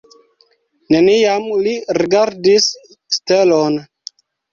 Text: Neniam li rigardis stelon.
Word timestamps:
Neniam 0.95 1.45
li 1.67 1.73
rigardis 1.97 2.71
stelon. 3.19 3.79